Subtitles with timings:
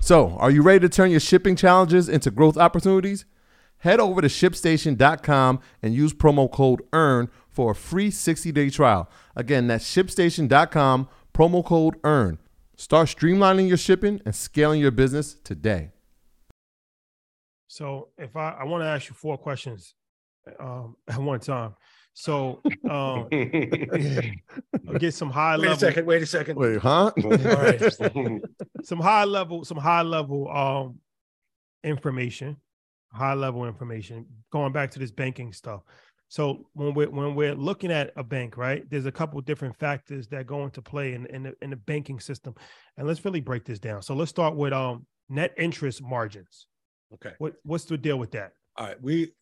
[0.00, 3.24] So, are you ready to turn your shipping challenges into growth opportunities?
[3.78, 9.10] Head over to shipstation.com and use promo code EARN for a free 60 day trial.
[9.34, 12.38] Again, that's shipstation.com, promo code EARN.
[12.76, 15.92] Start streamlining your shipping and scaling your business today.
[17.68, 19.94] So, if I, I want to ask you four questions
[20.60, 21.74] um, at one time.
[22.18, 23.28] So um,
[24.98, 25.76] get some high wait level.
[25.76, 26.06] a second.
[26.06, 26.58] Wait a second.
[26.58, 27.12] Wait, huh?
[27.24, 27.82] All right.
[28.84, 30.98] some high level, some high level um
[31.84, 32.56] information,
[33.12, 34.26] high level information.
[34.52, 35.82] Going back to this banking stuff.
[36.28, 38.88] So when we're when we're looking at a bank, right?
[38.90, 42.18] There's a couple different factors that go into play in, in the in the banking
[42.18, 42.54] system,
[42.96, 44.02] and let's really break this down.
[44.02, 46.66] So let's start with um net interest margins.
[47.14, 47.34] Okay.
[47.38, 48.52] What what's the deal with that?
[48.76, 49.00] All right.
[49.00, 49.32] We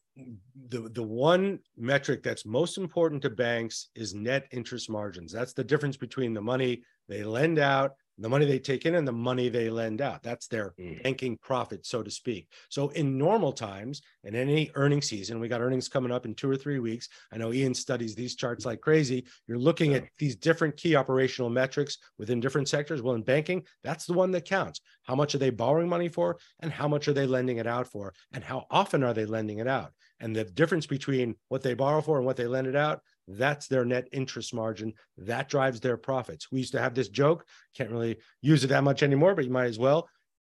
[0.69, 5.32] the the one metric that's most important to banks is net interest margins.
[5.32, 9.06] That's the difference between the money they lend out, the money they take in, and
[9.06, 10.22] the money they lend out.
[10.22, 11.02] That's their Mm.
[11.02, 12.52] banking profit, so to speak.
[12.69, 16.50] So in normal times, in any earnings season, we got earnings coming up in two
[16.50, 17.08] or three weeks.
[17.32, 19.26] I know Ian studies these charts like crazy.
[19.46, 19.99] You're looking Yeah.
[19.99, 23.02] at these different key operational metrics within different sectors.
[23.02, 24.81] Well, in banking, that's the one that counts.
[25.02, 27.87] How much are they borrowing money for, and how much are they lending it out
[27.88, 29.93] for, and how often are they lending it out?
[30.20, 33.68] And the difference between what they borrow for and what they lend it out, that's
[33.68, 34.92] their net interest margin.
[35.18, 36.50] That drives their profits.
[36.50, 39.50] We used to have this joke, can't really use it that much anymore, but you
[39.50, 40.08] might as well.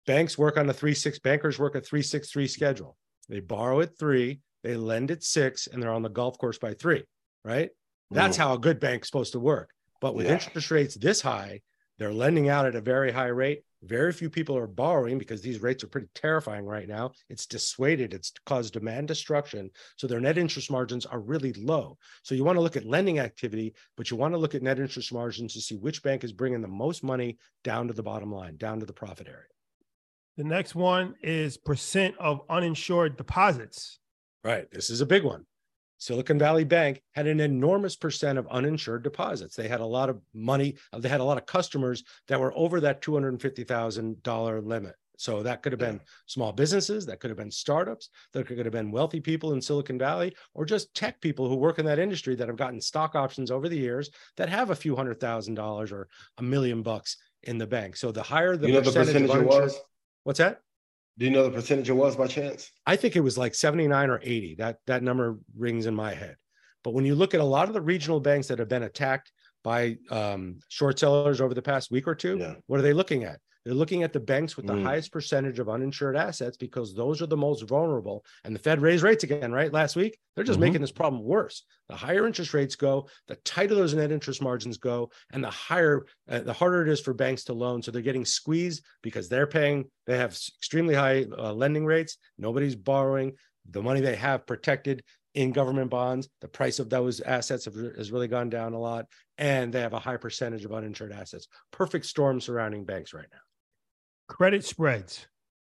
[0.07, 2.97] Banks work on a three six, bankers work a three six three schedule.
[3.29, 6.75] They borrow at three, they lend at six, and they're on the golf course by
[6.75, 7.05] three,
[7.45, 7.71] right?
[8.11, 8.41] That's mm.
[8.41, 9.71] how a good bank's supposed to work.
[10.01, 10.35] But with Yeah.
[10.35, 11.61] interest rates this high,
[11.99, 13.63] they're lending out at a very high rate.
[13.83, 17.13] Very few people are borrowing because these rates are pretty terrifying right now.
[17.29, 19.71] It's dissuaded, it's caused demand destruction.
[19.97, 21.97] So their net interest margins are really low.
[22.23, 24.81] So you want to look at lending activity, but you want to look at net
[24.81, 28.33] interest margins to see which bank is bringing the most money down to the bottom
[28.33, 29.47] line, down to the profit area.
[30.37, 33.99] The next one is percent of uninsured deposits.
[34.45, 34.71] Right.
[34.71, 35.47] This is a big one.
[35.99, 39.55] Silicon Valley Bank had an enormous percent of uninsured deposits.
[39.57, 40.77] They had a lot of money.
[40.93, 44.95] uh, They had a lot of customers that were over that $250,000 limit.
[45.21, 48.71] So that could have been small businesses, that could have been startups, that could have
[48.71, 52.37] been wealthy people in Silicon Valley, or just tech people who work in that industry
[52.37, 55.91] that have gotten stock options over the years that have a few hundred thousand dollars
[55.91, 56.07] or
[56.39, 57.97] a million bucks in the bank.
[57.97, 59.81] So the higher the you know the percentage, percentage of uninsured- was?
[60.23, 60.61] what's that?
[61.19, 62.71] Do you know the percentage it was by chance?
[62.87, 64.55] I think it was like 79 or 80.
[64.59, 66.37] That that number rings in my head.
[66.85, 69.33] But when you look at a lot of the regional banks that have been attacked
[69.65, 72.55] by um, short sellers over the past week or two, Yeah.
[72.69, 73.41] what are they looking at?
[73.69, 74.83] They're looking at the banks with the Mm.
[74.83, 78.25] highest percentage of uninsured assets because those are the most vulnerable.
[78.45, 79.71] And the Fed raised rates again, right?
[79.71, 80.63] Last week, they're just Mhm.
[80.63, 81.67] making this problem worse.
[81.91, 86.07] The higher interest rates go, the tighter those net interest margins go, and the higher,
[86.31, 87.83] uh, the harder it is for banks to loan.
[87.83, 89.91] So they're getting squeezed because they're paying.
[90.07, 92.17] They have extremely high uh, lending rates.
[92.39, 93.37] Nobody's borrowing.
[93.69, 95.05] The money they have protected
[95.35, 96.31] in government bonds.
[96.41, 99.05] The price of those assets have, has really gone down a lot,
[99.37, 101.49] and they have a high percentage of uninsured assets.
[101.71, 103.41] Perfect storm surrounding banks right now.
[104.29, 105.27] Credit spreads.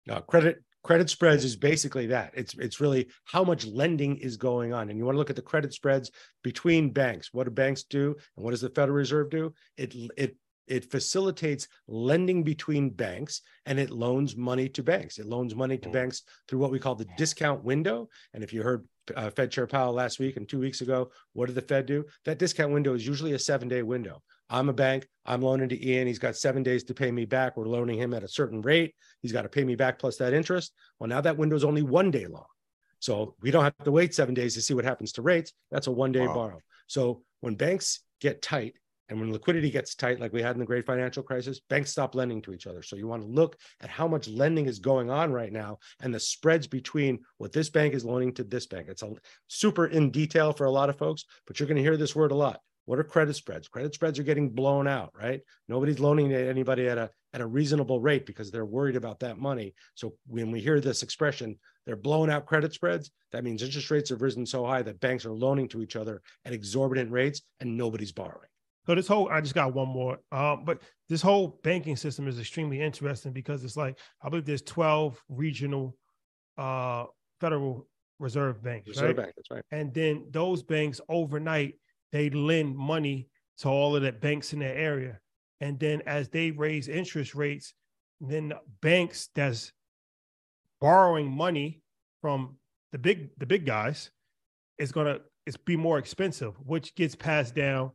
[0.09, 2.31] Uh, credit credit spreads is basically that.
[2.35, 5.35] It's it's really how much lending is going on, and you want to look at
[5.35, 6.11] the credit spreads
[6.44, 7.33] between banks.
[7.33, 9.53] What do banks do, and what does the Federal Reserve do?
[9.77, 15.17] It it it facilitates lending between banks and it loans money to banks.
[15.17, 15.94] It loans money to Mm.
[15.94, 18.07] banks through what we call the discount window.
[18.33, 21.47] And if you heard uh, Fed Chair Powell last week and two weeks ago, what
[21.47, 22.05] did the Fed do?
[22.23, 24.21] That discount window is usually a seven day window.
[24.53, 25.07] I'm a bank.
[25.25, 26.05] I'm loaning to Ian.
[26.05, 27.57] He's got seven days to pay me back.
[27.57, 28.94] We're loaning him at a certain rate.
[29.23, 30.73] He's got to pay me back plus that interest.
[31.00, 32.45] Well, now that window is only one day long.
[33.00, 35.53] So we don't have to wait seven days to see what happens to rates.
[35.71, 36.33] That's a one day Wow.
[36.35, 36.59] borrow.
[36.85, 38.75] So when banks get tight
[39.09, 42.13] and when liquidity gets tight, like we had in the great financial crisis, banks stop
[42.13, 42.83] lending to each other.
[42.83, 46.13] So you want to look at how much lending is going on right now and
[46.13, 48.88] the spreads between what this bank is loaning to this bank.
[48.88, 49.13] It's a
[49.47, 52.31] super in detail for a lot of folks, but you're going to hear this word
[52.31, 52.59] a lot.
[52.85, 53.68] What are credit spreads?
[53.68, 55.41] Credit spreads are getting blown out, right?
[55.68, 59.38] Nobody's loaning to anybody at a at a reasonable rate because they're worried about that
[59.38, 59.74] money.
[59.95, 64.10] So when we hear this expression, they're blowing out credit spreads, that means interest rates
[64.12, 67.75] have risen so high that banks are loaning to each other at exorbitant rates and
[67.75, 68.50] nobody's borrowing.
[68.86, 70.19] So this whole, I just got one more.
[70.31, 74.62] Um, but this whole banking system is extremely interesting because it's like I believe there's
[74.62, 75.96] 12 regional
[76.57, 77.05] uh
[77.39, 77.88] Federal
[78.19, 79.15] Reserve banks, Reserve right?
[79.17, 79.63] Bank, that's right.
[79.72, 81.75] And then those banks overnight
[82.13, 83.27] they lend money
[83.58, 85.20] to all of the banks in that area.
[85.60, 87.74] And then as they raise interest rates,
[88.22, 89.74] then the banks that's
[90.79, 91.82] borrowing money
[92.22, 92.58] from
[92.91, 94.12] the big the big guys
[94.77, 97.91] is gonna it's be more expensive, which gets passed down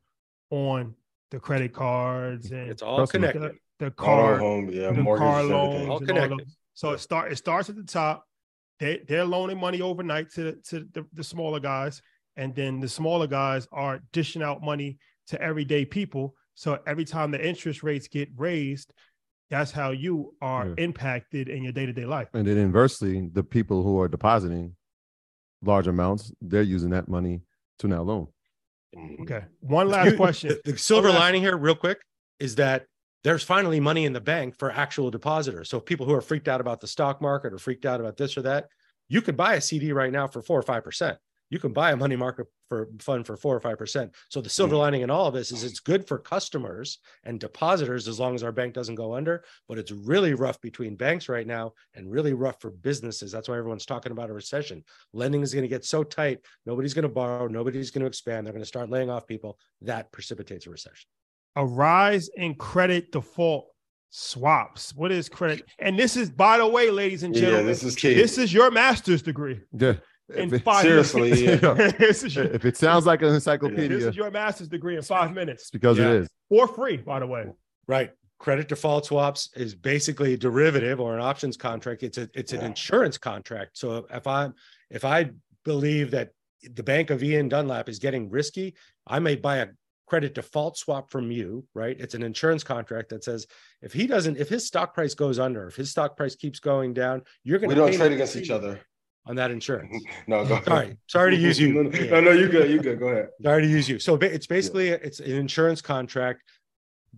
[0.51, 0.95] on
[1.31, 3.43] the credit cards and It's all connected.
[3.43, 5.57] the, the Auto, car home, yeah, the mortgage, car everything.
[5.57, 6.49] loans All and all connected.
[6.75, 8.25] So it start it starts at the top.
[8.81, 12.03] They they're loaning money overnight to to the, the smaller guys,
[12.39, 16.35] and then the smaller guys are dishing out money to everyday people.
[16.55, 18.93] So every time the interest rates get raised,
[19.51, 20.75] that's how you are Yeah.
[20.79, 22.29] impacted in your day to day life.
[22.33, 24.77] And then inversely, the people who are depositing
[25.63, 27.43] large amounts, they're using that money
[27.81, 28.29] to now loan.
[28.97, 29.21] Mhm.
[29.23, 29.45] Okay.
[29.61, 30.51] One last question.
[30.65, 31.99] The, the silver last- lining here, real quick,
[32.39, 32.87] is that
[33.25, 35.69] there's finally money in the bank for actual depositors.
[35.69, 38.37] So people who are freaked out about the stock market or freaked out about this
[38.39, 38.69] or that,
[39.09, 41.19] you could buy a CD right now for four or five percent.
[41.51, 44.15] You can buy a money market for fund for four or five percent.
[44.29, 44.79] So the silver mm.
[44.79, 48.43] lining in all of this is it's good for customers and depositors as long as
[48.43, 49.45] our bank doesn't go under.
[49.69, 53.33] But it's really rough between banks right now and really rough for businesses.
[53.33, 54.85] That's why everyone's talking about a recession.
[55.13, 58.47] Lending is going to get so tight, nobody's going to borrow, nobody's going to expand.
[58.47, 59.59] They're going to start laying off people.
[59.83, 61.09] That precipitates a recession.
[61.57, 63.69] A rise in credit default
[64.11, 64.95] swaps.
[64.95, 65.65] What is credit?
[65.79, 68.15] And this is, by the way, ladies and Yeah, gentlemen, this is key.
[68.15, 69.95] this is your master's degree Yeah.
[70.37, 71.63] In it, five seriously, minutes.
[71.63, 71.91] yeah.
[71.99, 75.03] this, is your, if it sounds like an encyclopedia, this is your master's degree in
[75.03, 76.11] five minutes because Yeah.
[76.11, 76.29] it is.
[76.49, 77.47] for free, by the way.
[77.87, 78.13] Right.
[78.39, 82.03] Credit default swaps is basically a derivative or an options contract.
[82.03, 82.67] It's a it's an Yeah.
[82.67, 83.77] insurance contract.
[83.79, 84.55] So if I'm
[84.91, 85.31] if I
[85.65, 86.31] believe that
[86.63, 88.75] the bank of Ian Dunlap is getting risky,
[89.07, 89.69] I may buy a
[90.07, 91.97] credit default swap from you, right?
[92.01, 93.47] It's an insurance contract that says
[93.83, 96.95] if he doesn't, if his stock price goes under, if his stock price keeps going
[96.95, 97.75] down, you're going to.
[97.75, 98.81] We to don't trade against each other.
[99.29, 100.05] On that insurance.
[100.27, 100.65] No, go ahead.
[100.65, 101.75] Sorry, sorry to use you.
[101.75, 102.71] No, no, no, no, you good.
[102.71, 102.99] You good.
[102.99, 103.29] Go ahead.
[103.43, 103.99] Sorry to use you.
[103.99, 106.43] So it's basically it's an insurance contract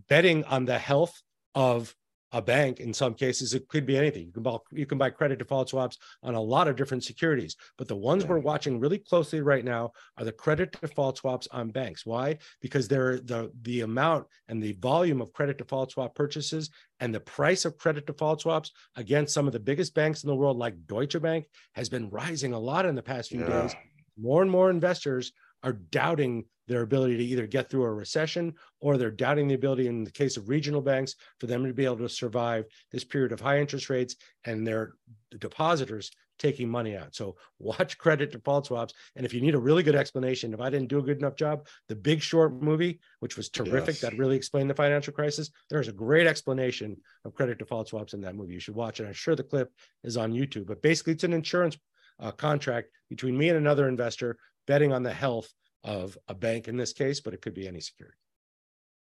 [0.08, 1.20] betting on the health
[1.54, 1.94] of
[2.32, 2.80] a bank.
[2.80, 4.26] In some cases, it could be anything.
[4.26, 7.56] You can buy you can buy credit default swaps on a lot of different securities,
[7.76, 11.70] but the ones we're watching really closely right now are the credit default swaps on
[11.70, 12.06] banks.
[12.06, 12.38] Why?
[12.60, 16.70] Because they're the the amount and the volume of credit default swap purchases
[17.00, 20.36] and the price of credit default swaps against some of the biggest banks in the
[20.36, 23.62] world, like Deutsche Bank, has been rising a lot in the past few Yeah.
[23.62, 23.74] days
[24.18, 25.32] more and more investors
[25.62, 29.88] are doubting their ability to either get through a recession or they're doubting the ability
[29.88, 33.32] in the case of regional banks for them to be able to survive this period
[33.32, 34.14] of high interest rates
[34.44, 34.92] and their
[35.38, 37.14] depositors taking money out.
[37.14, 38.94] So watch credit default swaps.
[39.16, 41.36] And if you need a really good explanation, if I didn't do a good enough
[41.36, 44.00] job, the big short movie, which was terrific, Yes.
[44.00, 48.20] that really explained the financial crisis, there's a great explanation of credit default swaps in
[48.22, 48.54] that movie.
[48.54, 49.06] You should watch it.
[49.06, 49.70] I'm sure the clip
[50.02, 51.76] is on YouTube, but basically it's an insurance
[52.20, 54.36] uh, contract between me and another investor
[54.70, 57.80] betting on the health of a bank in this case, but it could be any
[57.80, 58.16] security.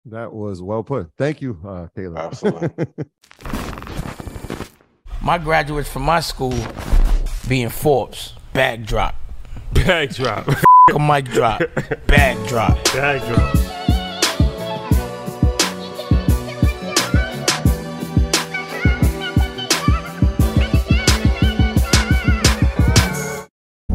[0.04, 1.10] That was well put.
[1.16, 2.18] Thank you, uh, Taylor.
[2.18, 2.86] Absolutely.
[5.22, 6.54] My graduates from my school
[7.48, 9.14] being Forbes, bag drop.
[9.72, 10.46] Bag drop.
[10.94, 11.62] A mic drop,
[12.06, 12.76] bag drop.
[12.92, 13.56] Bag drop.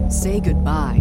[0.10, 1.01] Say goodbye